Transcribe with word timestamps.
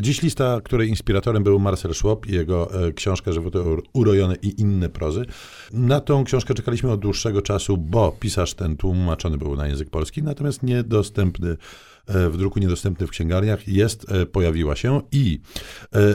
Dziś 0.00 0.22
lista, 0.22 0.60
której 0.64 0.88
inspiratorem 0.88 1.42
był 1.42 1.58
Marcel 1.58 1.94
Schwab 1.94 2.26
i 2.26 2.32
jego 2.32 2.86
e, 2.86 2.92
książka 2.92 3.32
Żywoty 3.32 3.58
urojone 3.92 4.36
i 4.42 4.60
inne 4.60 4.88
prozy. 4.88 5.24
Na 5.72 6.00
tą 6.00 6.24
książkę 6.24 6.54
czekaliśmy 6.54 6.90
od 6.92 7.00
dłuższego 7.00 7.42
czasu, 7.42 7.76
bo 7.76 8.16
pisarz 8.20 8.54
ten 8.54 8.76
tłumaczony 8.76 9.38
był 9.38 9.56
na 9.56 9.66
język 9.66 9.90
polski, 9.90 10.22
natomiast 10.22 10.62
niedostępny 10.62 11.56
e, 12.06 12.30
w 12.30 12.36
druku 12.36 12.58
niedostępny 12.58 13.06
w 13.06 13.10
księgarniach, 13.10 13.68
jest, 13.68 14.12
e, 14.12 14.26
pojawiła 14.26 14.76
się 14.76 15.00
i 15.12 15.40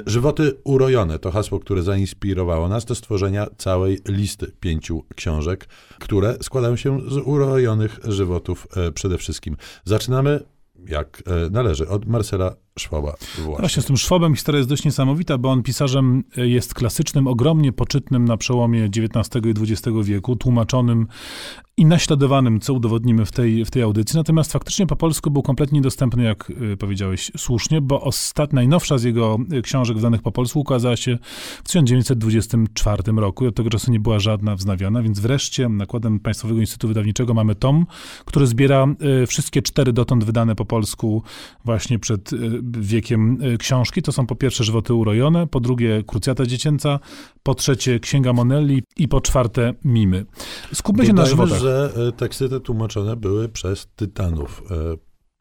Żywoty 0.06 0.54
urojone 0.64 1.20
to 1.20 1.32
hasło, 1.32 1.60
które 1.60 1.84
zainspirowało 1.84 2.70
nas 2.70 2.86
do 2.86 2.96
stworzenia 2.96 3.48
całej 3.58 4.00
listy 4.08 4.52
pięciu 4.60 5.04
książek, 5.16 5.68
które 6.00 6.38
składają 6.42 6.76
się 6.76 7.00
z 7.08 7.18
urojonych 7.18 8.00
żywotów 8.04 8.68
przede 8.94 9.18
wszystkim. 9.18 9.58
Zaczynamy 9.86 10.40
jak 10.90 11.24
należy 11.52 11.90
od 11.90 12.06
Marcela 12.06 12.56
Szwaba. 12.80 13.16
Właśnie. 13.36 13.56
właśnie 13.60 13.84
z 13.84 13.86
tym 13.86 13.98
Szwabem 13.98 14.36
historia 14.36 14.58
jest 14.58 14.70
dość 14.70 14.86
niesamowita, 14.86 15.38
bo 15.38 15.50
on 15.50 15.64
pisarzem 15.64 16.24
e, 16.38 16.48
jest 16.48 16.74
klasycznym, 16.74 17.28
ogromnie 17.28 17.72
poczytnym 17.72 18.26
na 18.26 18.38
przełomie 18.38 18.86
XIX 18.86 19.46
i 19.46 19.74
XX 19.74 19.98
wieku, 20.04 20.36
tłumaczonym 20.36 21.08
i 21.78 21.86
naśladowanym, 21.86 22.60
co 22.60 22.74
udowodnimy 22.74 23.26
w 23.26 23.32
tej, 23.32 23.66
w 23.66 23.72
tej 23.72 23.82
audycji. 23.82 24.18
Natomiast 24.18 24.52
faktycznie 24.52 24.88
po 24.88 24.96
polsku 24.96 25.32
był 25.32 25.42
kompletnie 25.42 25.76
niedostępny, 25.76 26.24
jak 26.24 26.52
e, 26.74 26.78
powiedziałeś 26.78 27.32
słusznie, 27.38 27.82
bo 27.82 28.02
ostat... 28.02 28.54
najnowsza 28.54 28.98
z 28.98 29.04
jego 29.04 29.38
e, 29.52 29.62
książek 29.62 29.96
wydanych 29.96 30.22
po 30.22 30.32
polsku 30.32 30.60
ukazała 30.60 30.98
się 30.98 31.18
w 31.64 31.68
1924 31.68 33.04
roku 33.16 33.46
i 33.46 33.48
od 33.48 33.56
tego 33.56 33.70
czasu 33.70 33.92
nie 33.92 34.00
była 34.00 34.20
żadna 34.20 34.56
wznawiana, 34.56 35.02
więc 35.02 35.20
wreszcie 35.20 35.70
nakładem 35.70 36.20
Państwowego 36.20 36.60
Instytutu 36.60 36.88
Wydawniczego 36.88 37.34
mamy 37.34 37.56
tom, 37.56 37.86
który 38.26 38.48
zbiera 38.48 38.88
wszystkie 39.28 39.62
cztery 39.62 39.94
dotąd 39.94 40.24
wydane 40.24 40.56
po 40.56 40.66
polsku 40.66 41.24
właśnie 41.66 42.00
przed 42.00 42.32
wiekiem 42.80 43.38
książki. 43.60 44.02
To 44.02 44.12
są 44.12 44.28
po 44.28 44.36
pierwsze 44.36 44.64
Żywoty 44.64 44.94
urojone, 44.94 45.48
po 45.48 45.60
drugie 45.60 46.04
Krucjata 46.08 46.46
dziecięca, 46.46 47.00
po 47.44 47.56
trzecie 47.56 48.00
Księga 48.00 48.34
Monelli 48.34 48.84
i 48.98 49.08
po 49.08 49.22
czwarte 49.22 49.74
Mimy. 49.86 50.26
Skupmy 50.74 51.06
się 51.06 51.14
na 51.14 51.26
żywotach. 51.26 51.63
Że 51.64 51.94
e, 52.08 52.12
teksty 52.12 52.50
te 52.50 52.60
tłumaczone 52.60 53.16
były 53.16 53.50
przez 53.50 53.88
tytanów 53.96 54.64
e, 54.72 54.76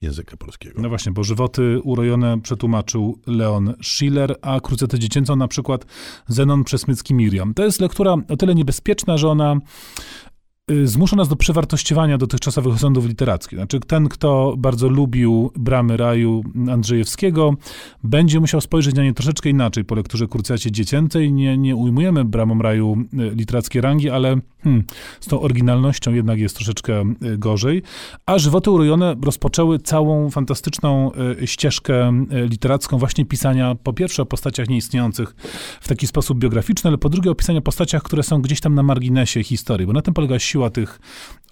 języka 0.02 0.36
polskiego. 0.36 0.82
No 0.82 0.88
właśnie, 0.88 1.12
bo 1.12 1.24
Żywoty 1.24 1.80
urojone 1.84 2.40
przetłumaczył 2.40 3.18
Leon 3.26 3.74
Schiller, 3.82 4.36
a 4.42 4.60
Krucjatę 4.60 4.98
dziecięcą 4.98 5.36
na 5.36 5.48
przykład 5.48 5.86
Zenon 6.26 6.64
Przesmycki 6.64 7.14
Miriam. 7.14 7.54
To 7.54 7.64
jest 7.64 7.80
lektura 7.80 8.16
o 8.28 8.36
tyle 8.36 8.54
niebezpieczna, 8.54 9.18
że 9.18 9.28
ona 9.28 9.56
zmusza 10.84 11.16
nas 11.16 11.28
do 11.28 11.36
przewartościowania 11.36 12.18
dotychczasowych 12.18 12.78
sądów 12.78 13.06
literackich. 13.06 13.58
Znaczy, 13.58 13.80
ten, 13.80 14.08
kto 14.08 14.54
bardzo 14.58 14.88
lubił 14.88 15.50
Bramy 15.56 15.96
Raju 15.96 16.42
Andrzejewskiego, 16.70 17.54
będzie 18.04 18.40
musiał 18.40 18.60
spojrzeć 18.60 18.94
na 18.94 19.02
nie 19.02 19.14
troszeczkę 19.14 19.50
inaczej 19.50 19.84
po 19.84 19.94
lekturze 19.94 20.26
Kurcjacie 20.26 20.72
Dziecięcej. 20.72 21.32
Nie, 21.32 21.58
nie 21.58 21.76
ujmujemy 21.76 22.24
Bramom 22.24 22.60
Raju 22.60 22.96
y, 23.14 23.34
literackiej 23.34 23.82
rangi, 23.82 24.10
ale 24.10 24.36
hmm, 24.64 24.84
z 25.20 25.26
tą 25.26 25.40
oryginalnością 25.40 26.12
jednak 26.12 26.38
jest 26.38 26.56
troszeczkę 26.56 27.14
y, 27.22 27.38
gorzej. 27.38 27.82
A 28.26 28.38
Żywoty 28.38 28.70
urojone 28.70 29.16
rozpoczęły 29.22 29.78
całą 29.78 30.30
fantastyczną 30.30 31.10
ścieżkę 31.44 32.24
literacką 32.30 32.98
właśnie 32.98 33.24
pisania 33.24 33.74
po 33.74 33.92
pierwsze 33.92 34.22
o 34.22 34.26
postaciach 34.26 34.68
nieistniejących 34.68 35.34
w 35.80 35.88
taki 35.88 36.06
sposób 36.06 36.38
biograficzny, 36.38 36.88
ale 36.88 36.98
po 36.98 37.08
drugie 37.08 37.30
o 37.30 37.34
pisania 37.34 37.60
postaciach, 37.60 38.02
które 38.02 38.22
są 38.22 38.42
gdzieś 38.42 38.60
tam 38.60 38.74
na 38.74 38.82
marginesie 38.82 39.42
historii, 39.42 39.86
bo 39.86 39.92
na 39.92 40.02
tym 40.02 40.14
polega 40.14 40.38
siła 40.38 40.51
tych 40.70 40.98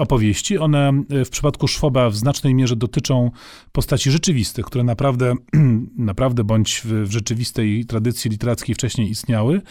opowieści. 0.01 0.59
One 0.59 0.93
e, 1.11 1.25
w 1.25 1.31
przypadku 1.31 1.69
Szwoba 1.69 2.11
w 2.11 2.17
znacznej 2.17 2.55
mierze 2.55 2.77
dotyczą 2.77 3.31
postaci 3.73 4.11
rzeczywistych, 4.11 4.65
które 4.65 4.85
naprawdę, 4.85 5.35
naprawdę 6.13 6.45
bądź 6.45 6.83
w, 6.85 6.87
w 6.87 7.11
rzeczywistej 7.11 7.85
tradycji 7.85 8.31
literackiej 8.31 8.75
wcześniej 8.75 9.11
istniały, 9.11 9.63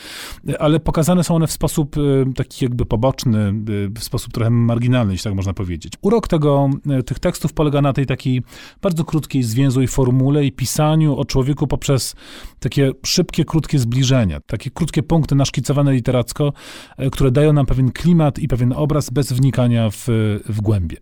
ale 0.59 0.79
pokazane 0.79 1.23
są 1.23 1.35
one 1.35 1.47
w 1.47 1.51
sposób 1.51 1.95
e, 1.97 2.33
taki 2.33 2.65
jakby 2.65 2.85
poboczny, 2.85 3.39
e, 3.39 3.53
w 3.99 4.03
sposób 4.03 4.33
trochę 4.33 4.49
marginalny, 4.49 5.13
jeśli 5.13 5.23
tak 5.23 5.35
można 5.35 5.53
powiedzieć. 5.53 5.93
Urok 6.01 6.27
tego, 6.27 6.69
tych 7.05 7.19
tekstów 7.19 7.53
polega 7.53 7.81
na 7.81 7.93
tej 7.93 8.05
takiej 8.05 8.41
bardzo 8.81 9.03
krótkiej, 9.03 9.43
zwięzłej 9.43 9.87
formule 9.87 10.45
i 10.45 10.51
pisaniu 10.51 11.17
o 11.17 11.25
człowieku 11.25 11.67
poprzez 11.67 12.15
takie 12.59 12.91
szybkie, 13.05 13.45
krótkie 13.45 13.79
zbliżenia, 13.79 14.39
takie 14.39 14.69
krótkie 14.69 15.03
punkty 15.03 15.35
naszkicowane 15.35 15.93
literacko, 15.93 16.53
które 17.11 17.31
dają 17.31 17.53
nam 17.53 17.65
pewien 17.65 17.91
klimat 17.91 18.39
i 18.39 18.47
pewien 18.47 18.73
obraz 18.73 19.09
bez 19.19 19.33
wnikania 19.33 19.89
w, 19.89 20.07
w 20.45 20.61
głębie. 20.61 20.97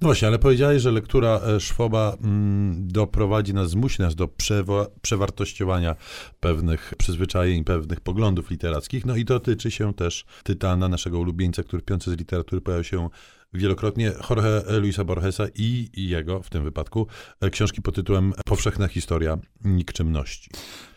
No 0.00 0.08
właśnie, 0.08 0.28
ale 0.28 0.38
powiedziałeś, 0.38 0.82
że 0.82 0.90
lektura 0.90 1.40
e, 1.46 1.60
Szwoba 1.60 2.16
mm, 2.22 2.88
doprowadzi 2.88 3.54
nas, 3.54 3.70
zmusi 3.70 4.02
nas 4.02 4.14
do 4.14 4.26
przewa- 4.26 4.86
przewartościowania 5.02 5.96
pewnych 6.40 6.94
przyzwyczajeń, 6.98 7.64
pewnych 7.64 8.00
poglądów 8.00 8.50
literackich. 8.50 9.06
No 9.06 9.16
i 9.16 9.24
to 9.24 9.40
tyczy 9.40 9.70
się 9.70 9.94
też 9.94 10.24
Tytana, 10.42 10.88
naszego 10.88 11.18
ulubieńca, 11.18 11.62
który 11.62 11.82
w 11.82 11.84
piące 11.84 12.10
z 12.10 12.18
literatury 12.18 12.60
pojawił 12.60 12.84
się 12.84 13.08
wielokrotnie 13.54 14.12
Jorge 14.30 14.62
Luisa 14.80 15.04
Borgesa 15.04 15.44
i 15.54 15.88
jego, 15.96 16.42
w 16.42 16.50
tym 16.50 16.64
wypadku, 16.64 17.06
e, 17.40 17.50
książki 17.50 17.82
pod 17.82 17.94
tytułem 17.94 18.32
Powszechna 18.44 18.88
historia 18.88 19.38
nikczemności. 19.64 20.50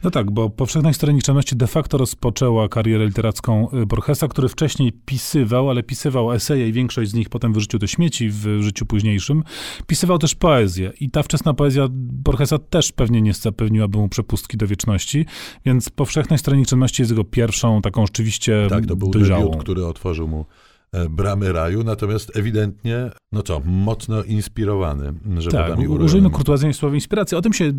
No 0.04 0.12
tak, 0.12 0.32
bo 0.32 0.50
Powszechna 0.50 0.90
historia 0.90 1.16
nikczemności 1.16 1.56
de 1.56 1.68
facto 1.68 1.98
rozpoczęła 1.98 2.70
karierę 2.70 3.06
literacką 3.06 3.72
e, 3.72 3.86
Borgesa, 3.86 4.28
który 4.28 4.50
wcześniej 4.50 4.92
pisywał, 5.06 5.70
ale 5.70 5.84
pisywał 5.84 6.34
eseje 6.34 6.70
i 6.70 6.74
większość 6.74 7.12
z 7.12 7.14
nich 7.14 7.30
potem 7.30 7.54
wyrzucił 7.54 7.80
do 7.80 7.88
śmieci 7.88 8.30
w 8.30 8.58
życiu 8.62 8.86
późniejszym. 8.86 9.44
Pisywał 9.88 10.18
też 10.18 10.36
poezję 10.36 10.92
i 11.00 11.10
ta 11.10 11.24
wczesna 11.24 11.54
poezja 11.54 11.88
Borgesa 11.92 12.58
też 12.58 12.92
pewnie 12.92 13.22
nie 13.22 13.34
zapewniłaby 13.34 13.98
mu 13.98 14.10
przepustki 14.10 14.58
do 14.58 14.68
wieczności, 14.68 15.26
więc 15.66 15.90
Powszechna 15.90 16.36
historia 16.38 16.60
nikczemności 16.60 17.02
jest 17.02 17.12
jego 17.12 17.24
pierwszą 17.24 17.82
taką 17.82 18.06
rzeczywiście 18.06 18.68
Tak, 18.70 18.86
to 18.86 18.96
był 18.96 19.10
dojrzałą. 19.12 19.46
debiut, 19.46 19.64
który 19.64 19.86
otworzył 19.86 20.28
mu 20.28 20.46
bramy 21.10 21.52
raju, 21.52 21.84
natomiast 21.84 22.38
ewidentnie, 22.38 23.12
no 23.32 23.44
co, 23.44 23.62
mocno 23.66 24.24
inspirowany 24.24 25.14
żywotami 25.38 25.88
tak, 25.88 26.02
użyjmy 26.02 26.30
kurtuazji 26.30 26.74
słowa 26.74 26.96
inspiracji. 26.96 27.38
O 27.38 27.42
tym 27.42 27.54
się, 27.54 27.72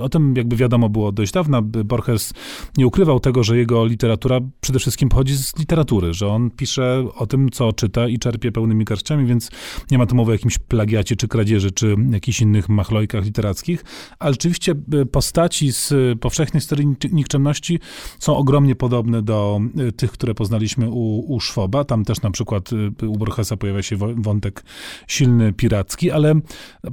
o 0.00 0.08
tym 0.08 0.34
jakby 0.36 0.56
wiadomo 0.56 0.88
było 0.88 1.12
dość 1.12 1.32
dawno. 1.32 1.62
Borges 1.62 2.32
nie 2.76 2.86
ukrywał 2.86 3.20
tego, 3.20 3.44
że 3.44 3.58
jego 3.58 3.86
literatura 3.86 4.40
przede 4.60 4.78
wszystkim 4.78 5.08
pochodzi 5.08 5.36
z 5.36 5.58
literatury, 5.58 6.14
że 6.14 6.28
on 6.28 6.50
pisze 6.50 7.04
o 7.14 7.26
tym, 7.26 7.50
co 7.50 7.72
czyta 7.72 8.08
i 8.08 8.18
czerpie 8.18 8.52
pełnymi 8.52 8.84
garściami, 8.84 9.26
więc 9.26 9.50
nie 9.90 9.98
ma 9.98 10.06
tu 10.06 10.14
mowy 10.14 10.30
o 10.30 10.34
jakimś 10.34 10.58
plagiacie, 10.58 11.16
czy 11.16 11.28
kradzieży, 11.28 11.70
czy 11.70 11.96
jakichś 12.10 12.40
innych 12.40 12.68
machlojkach 12.68 13.24
literackich, 13.24 13.84
ale 14.18 14.32
rzeczywiście 14.32 14.74
e, 14.92 15.06
postaci 15.06 15.72
z 15.72 15.94
powszechnej 16.20 16.60
historii 16.60 16.94
nikczemności 17.12 17.78
są 18.18 18.36
ogromnie 18.36 18.74
podobne 18.74 19.22
do 19.22 19.60
e, 19.88 19.92
tych, 19.92 20.12
które 20.12 20.34
poznaliśmy 20.34 20.90
u, 20.90 21.34
u 21.34 21.40
Szwoba. 21.40 21.84
Tam 21.84 22.04
też 22.04 22.22
na 22.22 22.30
przykład 22.30 22.47
przykład 22.48 22.72
y, 23.02 23.08
u 23.08 23.16
Borgesa 23.16 23.56
pojawia 23.56 23.82
się 23.82 23.96
wątek 24.16 24.64
silny, 25.06 25.52
piracki, 25.52 26.10
ale 26.10 26.34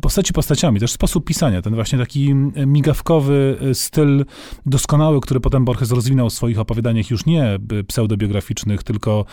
postaci 0.02 0.34
postaciami, 0.34 0.80
też 0.80 0.92
sposób 0.92 1.26
pisania, 1.26 1.62
ten 1.62 1.76
właśnie 1.76 2.00
taki 2.00 2.34
migawkowy 2.66 3.58
y, 3.62 3.76
styl 3.76 4.26
doskonały, 4.66 5.22
który 5.22 5.40
potem 5.40 5.66
Borges 5.66 5.92
rozwinął 5.92 6.30
w 6.30 6.34
swoich 6.34 6.60
opowiadaniach 6.60 7.10
już 7.10 7.26
nie 7.26 7.60
y, 7.72 7.84
pseudobiograficznych, 7.84 8.84
tylko 8.84 9.26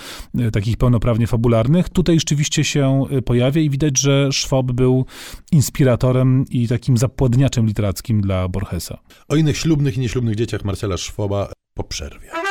takich 0.52 0.76
pełnoprawnie 0.76 1.26
fabularnych, 1.26 1.88
tutaj 1.88 2.18
rzeczywiście 2.18 2.64
się 2.64 3.04
pojawia 3.24 3.62
i 3.62 3.70
widać, 3.70 3.98
że 3.98 4.28
Schwab 4.32 4.66
był 4.66 5.06
inspiratorem 5.52 6.44
i 6.50 6.68
takim 6.68 6.96
zapładniaczem 6.96 7.66
literackim 7.66 8.20
dla 8.20 8.48
Borgesa. 8.48 8.98
O 9.28 9.36
innych 9.36 9.56
ślubnych 9.56 9.96
i 9.96 10.00
nieślubnych 10.00 10.36
dzieciach 10.36 10.64
Marcela 10.64 10.96
Schwaba 10.96 11.52
po 11.74 11.84
przerwie. 11.84 12.41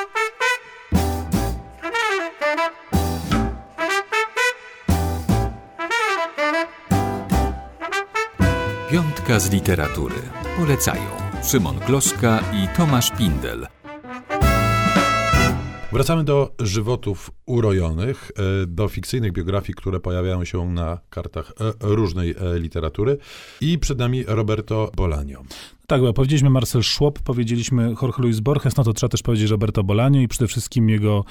Piątka 8.92 9.40
z 9.40 9.52
literatury. 9.52 10.16
Polecają 10.58 11.10
Szymon 11.44 11.80
Gloszka 11.88 12.40
i 12.54 12.78
Tomasz 12.78 13.12
Pindel. 13.18 13.68
Wracamy 15.92 16.24
do 16.24 16.56
żywotów 16.60 17.32
urojonych, 17.46 18.32
e, 18.64 18.66
do 18.68 18.88
fikcyjnych 18.88 19.32
biografii, 19.32 19.76
które 19.76 20.00
pojawiają 20.00 20.46
się 20.46 20.70
na 20.70 21.00
kartach 21.10 21.52
e, 21.60 21.74
różnej 21.80 22.32
e, 22.32 22.60
literatury. 22.60 23.18
I 23.62 23.80
przed 23.80 23.98
nami 23.98 24.24
Roberto 24.28 24.92
Bolanio. 24.96 25.44
Tak, 25.92 26.02
bo 26.02 26.14
powiedzieliśmy 26.14 26.50
Marcel 26.50 26.84
Schwab, 26.84 27.20
powiedzieliśmy 27.20 27.96
Jorge 28.02 28.22
Luis 28.22 28.40
Borges, 28.40 28.78
no 28.78 28.84
to 28.84 28.94
trzeba 28.94 29.10
też 29.10 29.22
powiedzieć 29.22 29.50
Roberto 29.50 29.84
Bolanio 29.84 30.22
i 30.22 30.28
przede 30.28 30.48
wszystkim 30.48 30.90
jego 30.90 31.26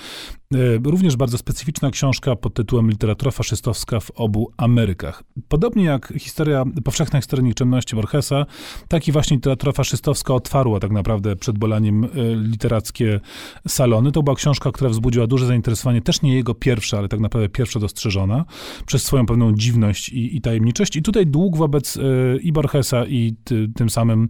e, 0.54 0.58
również 0.84 1.16
bardzo 1.16 1.38
specyficzna 1.38 1.90
książka 1.90 2.36
pod 2.36 2.54
tytułem 2.54 2.90
Literatura 2.90 3.30
faszystowska 3.30 4.00
w 4.00 4.10
obu 4.10 4.52
Amerykach. 4.56 5.22
Podobnie 5.48 5.84
jak 5.84 6.12
historia, 6.18 6.64
powszechna 6.84 7.20
historia 7.20 7.46
nikczemności 7.46 7.96
Borgesa, 7.96 8.46
tak 8.88 9.08
i 9.08 9.12
właśnie 9.12 9.36
literatura 9.36 9.72
faszystowska 9.72 10.34
otwarła 10.34 10.80
tak 10.80 10.90
naprawdę 10.90 11.36
przed 11.36 11.58
Bolaniem 11.58 12.04
e, 12.04 12.08
literackie 12.34 13.20
salony. 13.68 14.12
To 14.12 14.22
była 14.22 14.36
książka, 14.36 14.72
która 14.72 14.90
wzbudziła 14.90 15.26
duże 15.26 15.46
zainteresowanie, 15.46 16.02
też 16.02 16.22
nie 16.22 16.34
jego 16.34 16.54
pierwsza, 16.54 16.98
ale 16.98 17.08
tak 17.08 17.20
naprawdę 17.20 17.48
pierwsza 17.48 17.80
dostrzeżona, 17.80 18.44
przez 18.86 19.02
swoją 19.02 19.26
pewną 19.26 19.54
dziwność 19.54 20.08
i, 20.08 20.36
i 20.36 20.40
tajemniczość. 20.40 20.96
I 20.96 21.02
tutaj 21.02 21.26
dług 21.26 21.56
wobec 21.56 21.96
e, 21.96 22.00
i 22.42 22.52
Borgesa 22.52 23.04
i 23.04 23.34
ty, 23.44 23.68
tym 23.76 23.90
samym 23.90 24.28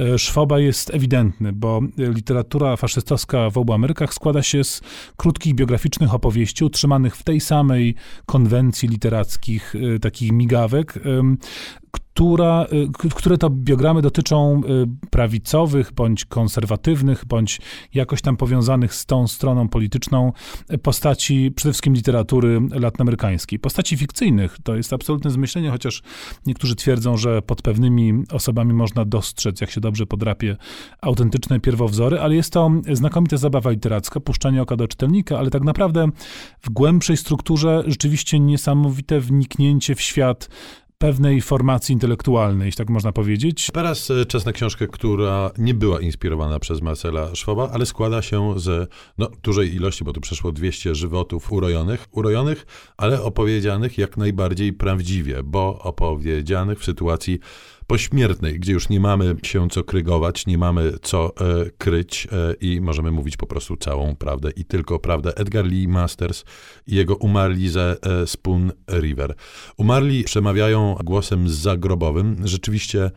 e, 0.00 0.18
Szwoba 0.18 0.58
jest 0.58 0.94
ewidentny, 0.94 1.52
bo 1.52 1.80
literatura 1.98 2.76
faszystowska 2.76 3.50
w 3.50 3.58
obu 3.58 3.72
Amerykach 3.72 4.14
składa 4.14 4.42
się 4.42 4.64
z 4.64 4.80
krótkich 5.16 5.54
biograficznych 5.54 6.14
opowieści 6.14 6.64
utrzymanych 6.64 7.16
w 7.16 7.22
tej 7.22 7.40
samej 7.40 7.94
konwencji 8.26 8.88
literackich, 8.88 9.74
e, 9.74 9.98
takich 9.98 10.32
migawek, 10.32 10.98
która, 11.90 12.66
y, 13.04 13.08
które 13.14 13.38
to 13.38 13.50
biogramy 13.50 14.02
dotyczą 14.02 14.60
y, 14.64 15.08
prawicowych, 15.10 15.92
bądź 15.92 16.24
konserwatywnych, 16.24 17.24
bądź 17.24 17.60
jakoś 17.94 18.22
tam 18.22 18.36
powiązanych 18.36 18.94
z 18.94 19.06
tą 19.06 19.26
stroną 19.26 19.68
polityczną 19.68 20.32
postaci, 20.82 21.52
przede 21.56 21.72
wszystkim 21.72 21.94
literatury 21.94 22.60
latynoamerykańskiej. 22.70 23.58
Postaci 23.58 23.96
fikcyjnych 23.96 24.56
to 24.62 24.76
jest 24.76 24.92
absolutne 24.92 25.30
zmyślenie, 25.30 25.70
chociaż 25.70 26.02
niektórzy 26.46 26.76
twierdzą, 26.76 27.16
że 27.16 27.42
pod 27.42 27.62
pewnymi 27.62 28.12
osobami 28.32 28.72
można 28.72 29.04
dostrzec, 29.04 29.60
jak 29.60 29.70
się 29.70 29.80
dobrze 29.80 30.06
podrapie, 30.06 30.56
autentyczne 31.00 31.60
pierwowzory, 31.60 32.20
ale 32.20 32.34
jest 32.34 32.52
to 32.52 32.70
znakomita 32.92 33.36
zabawa 33.36 33.70
literacka, 33.70 34.20
puszczanie 34.20 34.62
oka 34.62 34.76
do 34.76 34.88
czytelnika, 34.88 35.38
ale 35.38 35.50
tak 35.50 35.62
naprawdę 35.62 36.08
w 36.62 36.70
głębszej 36.70 37.16
strukturze 37.16 37.82
rzeczywiście 37.86 38.40
niesamowite 38.40 39.20
wniknięcie 39.20 39.94
w 39.94 40.00
świat 40.00 40.48
pewnej 40.98 41.40
formacji 41.40 41.92
intelektualnej, 41.92 42.66
jeśli 42.66 42.78
tak 42.78 42.90
można 42.90 43.12
powiedzieć. 43.12 43.70
Teraz 43.72 44.10
e, 44.10 44.26
czas 44.26 44.44
na 44.44 44.52
książkę, 44.52 44.86
która 44.86 45.50
nie 45.58 45.74
była 45.74 46.00
inspirowana 46.00 46.58
przez 46.58 46.82
Marcela 46.82 47.34
Szwoba, 47.34 47.70
ale 47.72 47.86
składa 47.86 48.22
się 48.22 48.60
z 48.60 48.90
no, 49.18 49.30
dużej 49.42 49.74
ilości, 49.74 50.04
bo 50.04 50.12
tu 50.12 50.20
przeszło 50.20 50.52
200 50.52 50.94
żywotów 50.94 51.52
urojonych, 51.52 52.06
urojonych, 52.12 52.66
ale 52.96 53.22
opowiedzianych 53.22 53.98
jak 53.98 54.16
najbardziej 54.16 54.72
prawdziwie, 54.72 55.42
bo 55.42 55.78
opowiedzianych 55.78 56.80
w 56.80 56.84
sytuacji 56.84 57.38
pośmiertnej, 57.88 58.60
gdzie 58.60 58.72
już 58.72 58.88
nie 58.88 59.00
mamy 59.00 59.36
się 59.42 59.68
co 59.70 59.84
krygować, 59.84 60.46
nie 60.46 60.58
mamy 60.58 60.92
co 61.02 61.32
e, 61.36 61.70
kryć 61.78 62.28
e, 62.32 62.54
i 62.60 62.80
możemy 62.80 63.10
mówić 63.10 63.36
po 63.36 63.46
prostu 63.46 63.76
całą 63.76 64.16
prawdę 64.16 64.50
i 64.56 64.64
tylko 64.64 64.98
prawdę. 64.98 65.36
Edgar 65.36 65.64
Lee 65.64 65.88
Masters 65.88 66.44
i 66.86 66.94
jego 66.94 67.16
umarli 67.16 67.68
ze 67.68 67.96
e, 68.02 68.26
Spoon 68.26 68.72
River. 68.90 69.34
Umarli 69.76 70.24
przemawiają 70.24 70.96
głosem 71.04 71.48
zagrobowym, 71.48 72.36
rzeczywiście 72.44 73.10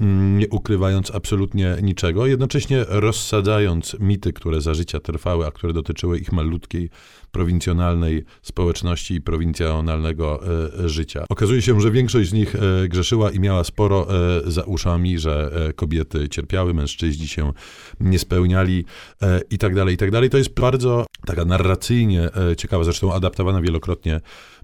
nie 0.00 0.48
ukrywając 0.48 1.10
absolutnie 1.10 1.76
niczego, 1.82 2.26
jednocześnie 2.26 2.84
rozsadzając 2.88 3.96
mity, 4.00 4.32
które 4.32 4.60
za 4.60 4.74
życia 4.74 5.00
trwały, 5.00 5.46
a 5.46 5.50
które 5.50 5.72
dotyczyły 5.72 6.18
ich 6.18 6.32
malutkiej 6.32 6.90
prowincjonalnej 7.32 8.24
społeczności 8.42 9.14
i 9.14 9.20
prowincjonalnego 9.20 10.40
e, 10.84 10.88
życia. 10.88 11.24
Okazuje 11.28 11.62
się, 11.62 11.80
że 11.80 11.90
większość 11.90 12.30
z 12.30 12.32
nich 12.32 12.54
e, 12.54 12.88
grzeszyła 12.88 13.30
i 13.30 13.40
miała 13.40 13.64
sporo 13.64 14.06
e, 14.46 14.50
za 14.50 14.62
uszami, 14.62 15.18
że 15.18 15.50
kobiety 15.76 16.28
cierpiały, 16.28 16.74
mężczyźni 16.74 17.28
się 17.28 17.52
nie 18.00 18.18
spełniali 18.18 18.84
i 19.50 19.58
tak 19.58 19.74
dalej, 19.74 19.94
i 19.94 19.96
tak 19.96 20.10
dalej. 20.10 20.30
To 20.30 20.38
jest 20.38 20.54
bardzo 20.54 21.06
taka 21.26 21.44
narracyjnie 21.44 22.28
ciekawa, 22.56 22.84
zresztą 22.84 23.14
adaptowana 23.14 23.60
wielokrotnie 23.60 24.20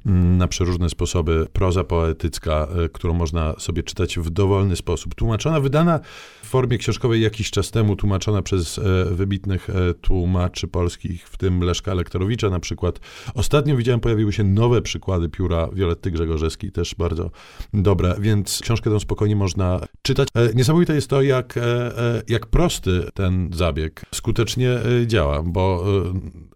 mm, 0.07 0.39
na 0.39 0.49
przeróżne 0.49 0.91
sposoby 0.91 1.47
proza 1.53 1.85
poetycka, 1.85 2.69
którą 2.93 3.15
można 3.15 3.55
sobie 3.59 3.83
czytać 3.83 4.19
w 4.19 4.31
dowolny 4.31 4.77
sposób. 4.77 5.15
Tłumaczona, 5.25 5.61
wydana 5.61 6.01
w 6.43 6.47
formie 6.47 6.79
książkowej 6.79 7.23
jakiś 7.23 7.51
czas 7.51 7.71
temu, 7.71 7.97
tłumaczona 7.97 8.43
przez 8.43 8.81
wybitnych 9.11 9.69
tłumaczy 10.01 10.69
polskich, 10.69 11.29
w 11.29 11.37
tym 11.37 11.61
Leszka 11.61 11.95
Lektorowicza, 11.95 12.51
na 12.51 12.61
przykład. 12.61 13.01
Ostatnio 13.35 13.77
widziałem, 13.77 14.01
pojawiły 14.01 14.33
się 14.33 14.45
nowe 14.45 14.83
przykłady 14.83 15.29
pióra 15.29 15.69
Violetty 15.73 16.11
Grzegorzewskiej, 16.11 16.73
też 16.73 16.95
bardzo 16.99 17.31
dobre, 17.75 18.15
więc 18.21 18.61
książkę 18.63 18.91
tę 18.91 19.01
spokojnie 19.01 19.37
można 19.37 19.81
czytać. 20.03 20.29
E, 20.35 20.55
niesamowite 20.55 20.95
jest 20.95 21.11
to, 21.11 21.23
jak, 21.23 21.57
e, 21.57 21.63
e, 21.99 22.23
jak 22.29 22.47
prosty 22.47 23.07
ten 23.15 23.51
zabieg 23.53 24.03
skutecznie 24.15 24.79
działa, 25.07 25.43
bo 25.43 25.85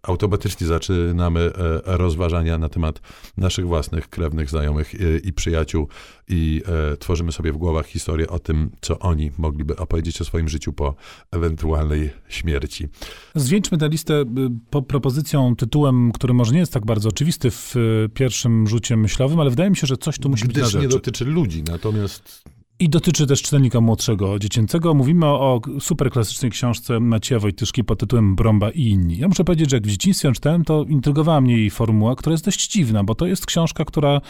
automatycznie 0.03 0.67
zaczynamy 0.67 1.51
rozważania 1.85 2.57
na 2.57 2.69
temat 2.69 3.01
naszych 3.37 3.67
własnych 3.67 4.09
krewnych, 4.09 4.49
znajomych 4.49 4.93
i 5.23 5.33
przyjaciół 5.33 5.87
i 6.27 6.61
tworzymy 6.99 7.31
sobie 7.31 7.53
w 7.53 7.57
głowach 7.57 7.85
historię 7.85 8.29
o 8.29 8.39
tym, 8.39 8.58
co 8.81 8.99
oni 8.99 9.31
mogliby 9.37 9.75
opowiedzieć 9.75 10.21
o 10.21 10.25
swoim 10.25 10.49
życiu 10.49 10.73
po 10.73 10.95
ewentualnej 11.31 12.09
śmierci. 12.29 12.87
Zwieńczmy 13.35 13.77
tę 13.77 13.89
listę 13.89 14.25
po 14.69 14.81
propozycją 14.81 15.55
tytułem 15.55 16.11
który 16.11 16.33
może 16.33 16.53
nie 16.53 16.59
jest 16.59 16.73
tak 16.73 16.85
bardzo 16.85 17.09
oczywisty 17.09 17.51
w 17.51 17.75
e, 17.75 18.09
pierwszym 18.09 18.67
rzucie 18.67 18.97
myślowym, 18.97 19.39
ale 19.39 19.49
wydaje 19.49 19.69
mi 19.69 19.77
się, 19.77 19.87
że 19.87 19.97
coś 19.97 20.19
tu 20.19 20.29
musi 20.29 20.47
Gdyż 20.47 20.63
być 20.63 20.73
na 20.73 20.81
nie 20.81 20.87
dotyczy 20.87 21.25
ludzi, 21.25 21.63
natomiast 21.63 22.43
i 22.79 22.89
dotyczy 22.89 23.27
też 23.27 23.41
czytelnika 23.41 23.81
młodszego, 23.81 24.39
dziecięcego. 24.39 24.93
Mówimy 24.93 25.25
o 25.25 25.61
super 25.79 26.11
klasycznej 26.11 26.51
książce 26.51 26.99
Macieja 26.99 27.39
Wojtyszki 27.39 27.83
pod 27.83 27.99
tytułem 27.99 28.35
Brąba 28.35 28.69
i 28.69 28.81
inni. 28.81 29.17
Ja 29.17 29.27
muszę 29.27 29.43
powiedzieć, 29.43 29.69
że 29.69 29.77
jak 29.77 29.83
w 29.83 29.89
dzieciństwie 29.89 30.27
ją 30.27 30.33
czytałem, 30.33 30.63
to 30.63 30.83
intrygowała 30.83 31.41
mnie 31.41 31.57
jej 31.57 31.69
formuła, 31.69 32.15
która 32.15 32.31
jest 32.31 32.45
dość 32.45 32.71
dziwna, 32.71 33.03
bo 33.03 33.15
to 33.15 33.27
jest 33.27 33.45
książka, 33.45 33.85
która 33.85 34.21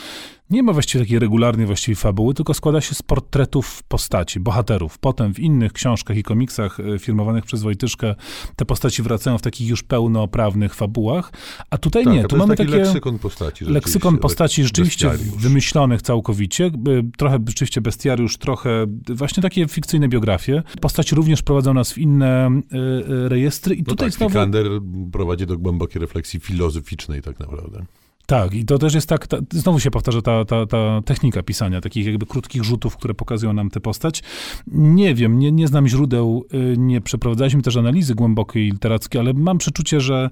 nie 0.50 0.63
ma 0.63 0.74
właściwie 0.74 1.04
takiej 1.04 1.19
regularnej 1.19 1.66
właściwie 1.66 1.96
fabuły, 1.96 2.34
tylko 2.34 2.54
składa 2.54 2.81
się 2.81 2.96
z 2.96 3.01
portretów 3.01 3.84
postaci, 3.84 4.40
bohaterów. 4.40 4.98
Potem 4.98 5.34
w 5.34 5.40
innych 5.40 5.74
książkach 5.74 6.18
i 6.18 6.24
komiksach 6.24 6.80
e, 6.80 7.00
firmowanych 7.00 7.46
przez 7.46 7.62
Wojtyszkę 7.62 8.16
te 8.56 8.66
postaci 8.66 9.04
wracają 9.04 9.38
w 9.38 9.42
takich 9.42 9.68
już 9.68 9.84
pełnoprawnych 9.84 10.75
fabułach, 10.75 11.31
a 11.69 11.78
tutaj 11.78 12.04
tak, 12.04 12.13
nie. 12.13 12.24
Tu 12.24 12.38
mamy 12.38 12.56
takie 12.56 12.78
leksykon 12.78 13.19
postaci. 13.19 13.66
Leksykon 13.66 14.18
postaci 14.18 14.63
rzeczywiście 14.63 15.12
wymyślonych 15.38 16.01
całkowicie. 16.01 16.66
E, 16.66 16.72
trochę 17.18 17.40
rzeczywiście 17.48 17.81
bestiariusz, 17.81 18.38
trochę 18.38 18.86
właśnie 19.10 19.44
takie 19.44 19.68
fikcyjne 19.68 20.07
biografie. 20.07 20.63
Postaci 20.81 21.16
również 21.16 21.42
prowadzą 21.42 21.74
nas 21.74 21.94
w 21.94 21.98
inne 21.98 22.62
y, 22.74 23.30
rejestry 23.30 23.75
i 23.75 23.80
no 23.80 23.86
tutaj 23.86 24.10
tak, 24.10 24.18
znowu... 24.18 24.30
Fikander 24.30 24.66
prowadzi 25.12 25.46
do 25.46 25.57
głębokiej 25.57 26.01
refleksji 26.01 26.40
filozoficznej 26.40 27.22
tak 27.22 27.40
naprawdę. 27.40 27.86
Tak, 28.29 28.53
i 28.53 28.65
to 28.65 28.77
też 28.77 28.93
jest 28.93 29.09
tak, 29.09 29.27
ta, 29.27 29.37
znowu 29.51 29.79
się 29.79 29.91
powtarza 29.91 30.21
ta, 30.21 30.45
ta, 30.45 30.65
ta 30.65 31.01
technika 31.05 31.43
pisania, 31.43 31.81
takich 31.81 32.05
jakby 32.05 32.25
krótkich 32.25 32.63
rzutów, 32.63 32.97
które 32.97 33.13
pokazują 33.13 33.53
nam 33.53 33.69
tę 33.69 33.79
postać. 33.79 34.23
Nie 34.67 35.15
wiem, 35.15 35.39
nie, 35.39 35.51
nie 35.51 35.67
znam 35.67 35.87
źródeł, 35.87 36.45
y, 36.53 36.75
nie 36.77 37.01
przeprowadzaliśmy 37.01 37.61
też 37.61 37.77
analizy 37.77 38.15
głębokiej 38.15 38.71
literackiej, 38.71 39.21
ale 39.21 39.33
mam 39.33 39.57
przeczucie, 39.57 40.01
że 40.01 40.29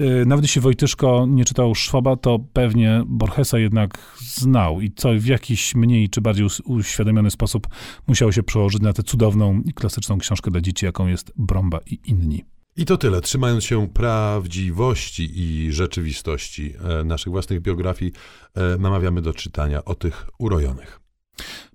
y, 0.00 0.26
nawet 0.26 0.44
jeśli 0.44 0.60
Wojtyszko 0.60 1.26
nie 1.28 1.44
czytał 1.44 1.74
Szwaba, 1.74 2.16
to 2.16 2.38
pewnie 2.52 3.02
Borgesa 3.06 3.58
jednak 3.58 3.98
znał 4.18 4.80
i 4.80 4.92
co 4.96 5.08
w 5.18 5.26
jakiś 5.26 5.74
mniej 5.74 6.08
czy 6.08 6.20
bardziej 6.20 6.46
uświadomiony 6.64 7.30
sposób 7.30 7.66
musiał 8.06 8.32
się 8.32 8.42
przełożyć 8.42 8.82
na 8.82 8.92
tę 8.92 9.02
cudowną 9.02 9.62
i 9.64 9.72
klasyczną 9.72 10.18
książkę 10.18 10.50
dla 10.50 10.60
dzieci, 10.60 10.86
jaką 10.86 11.06
jest 11.06 11.32
Brąba 11.36 11.78
i 11.86 11.98
inni. 12.04 12.44
I 12.76 12.84
to 12.84 12.96
tyle. 12.96 13.20
Trzymając 13.20 13.64
się 13.64 13.88
prawdziwości 13.88 15.30
i 15.34 15.72
rzeczywistości 15.72 16.74
e, 17.00 17.04
naszych 17.04 17.32
własnych 17.32 17.60
biografii, 17.60 18.12
e, 18.54 18.78
namawiamy 18.78 19.22
do 19.22 19.32
czytania 19.32 19.84
o 19.84 19.94
tych 19.94 20.26
urojonych. 20.38 21.00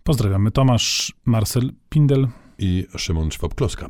Pozdrawiamy 0.04 0.52
Tomasz, 0.52 1.14
Marcel 1.26 1.74
Pindel 1.90 2.28
i 2.60 2.88
Szymon 2.98 3.30
Szwab-Kloska. 3.30 3.90